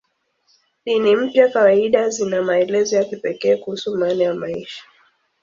[0.85, 4.83] Dini mpya kawaida zina maelezo ya kipekee kuhusu maana ya maisha.